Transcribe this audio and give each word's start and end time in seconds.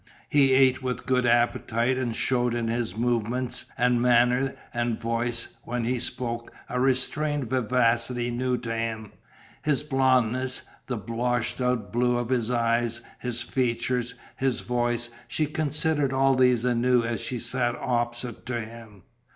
He 0.31 0.53
ate 0.53 0.81
with 0.81 1.05
good 1.05 1.27
appetite 1.27 1.95
and 1.95 2.15
shewed 2.15 2.55
in 2.55 2.69
his 2.69 2.97
movements 2.97 3.65
and 3.77 4.01
manner 4.01 4.55
and 4.73 4.99
voice 4.99 5.49
when 5.61 5.83
he 5.85 5.99
spoke 5.99 6.51
a 6.67 6.79
restrained 6.79 7.51
vivacity 7.51 8.31
new 8.31 8.57
to 8.57 8.73
him. 8.75 9.11
His 9.61 9.83
blondness, 9.83 10.63
the 10.87 10.97
washed 10.97 11.61
out 11.61 11.93
blue 11.93 12.17
of 12.17 12.29
his 12.29 12.49
eyes, 12.49 13.01
his 13.19 13.43
features, 13.43 14.15
his 14.37 14.61
voice, 14.61 15.11
she 15.27 15.45
considered 15.45 16.13
all 16.13 16.33
these 16.33 16.65
anew 16.65 17.03
as 17.03 17.21
she 17.21 17.37
sat 17.37 17.75
opposite 17.75 18.43
to 18.47 18.59
him. 18.59 19.03